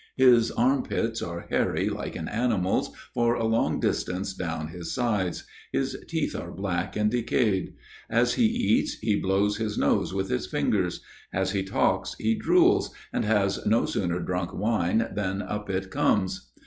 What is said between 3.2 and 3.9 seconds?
a long